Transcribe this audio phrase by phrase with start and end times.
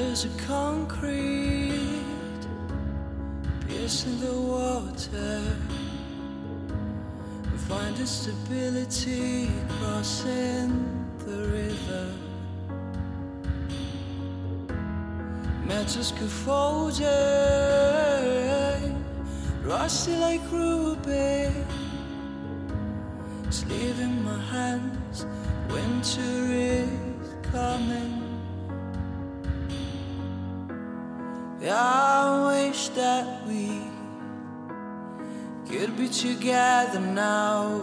[0.00, 2.02] pillars a concrete
[3.68, 5.42] piercing the water.
[7.52, 10.70] We find a stability crossing
[11.18, 12.06] the river.
[15.66, 17.06] Metal scaffolding,
[19.62, 21.50] rusty like ruby.
[23.50, 25.26] Sleeve in my hands,
[25.68, 26.88] winter is
[27.52, 28.19] coming.
[31.68, 33.82] I wish that we
[35.68, 37.82] could be together now.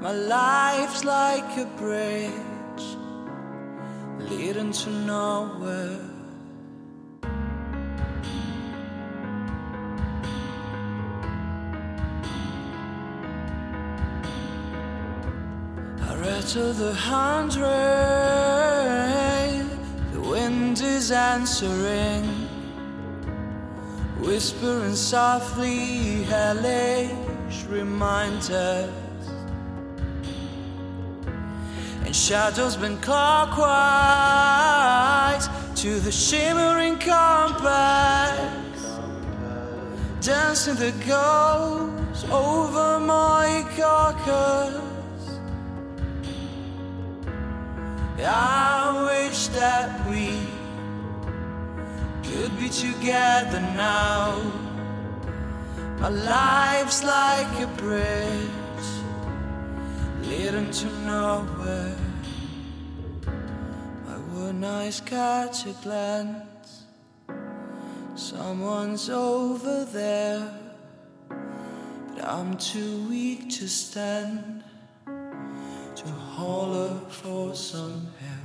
[0.00, 2.96] My life's like a bridge
[4.18, 6.00] leading to nowhere.
[16.00, 18.57] I rattle the hundred,
[20.80, 22.24] wind is answering
[24.18, 28.90] whispering softly hellish reminders.
[32.04, 33.58] And shadows bend clockwise
[35.82, 38.38] to the shimmering compass.
[40.20, 44.88] Dancing the ghost over my carcass.
[48.20, 50.07] I wish that
[52.58, 54.42] be together now.
[56.00, 58.90] My life's like a bridge
[60.22, 61.96] leading to nowhere.
[64.06, 66.84] My one eyes catch a glance.
[68.16, 70.52] Someone's over there,
[71.28, 74.64] but I'm too weak to stand
[75.06, 78.37] to holler for some help.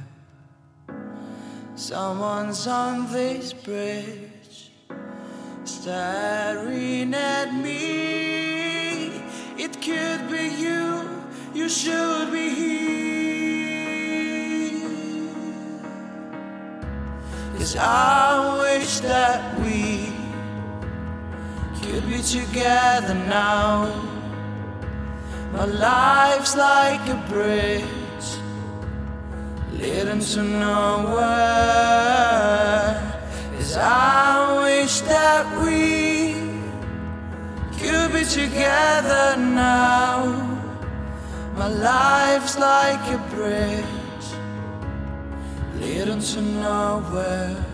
[1.83, 4.71] Someone's on this bridge,
[5.65, 9.07] staring at me.
[9.57, 11.09] It could be you,
[11.53, 12.87] you should be here.
[17.57, 20.13] Cause I wish that we
[21.81, 23.91] could be together now.
[25.51, 28.02] My life's like a bridge
[30.13, 31.23] leading to nowhere.
[33.55, 36.33] Cause I wish that we
[37.79, 40.25] could be together now.
[41.55, 43.85] My life's like a bridge
[45.79, 47.65] leading to nowhere.